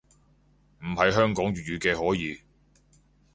[0.79, 2.41] 唔係香港粵語嘅可以